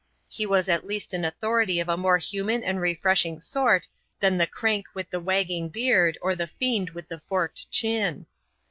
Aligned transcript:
He 0.27 0.47
was 0.47 0.67
at 0.67 0.87
least 0.87 1.13
an 1.13 1.23
authority 1.23 1.79
of 1.79 1.87
a 1.87 1.95
more 1.95 2.17
human 2.17 2.63
and 2.63 2.81
refreshing 2.81 3.39
sort 3.39 3.87
than 4.19 4.35
the 4.39 4.47
crank 4.47 4.87
with 4.95 5.11
the 5.11 5.19
wagging 5.19 5.69
beard 5.69 6.17
or 6.23 6.35
the 6.35 6.47
fiend 6.47 6.89
with 6.89 7.07
the 7.07 7.19
forked 7.27 7.69
chin. 7.69 8.25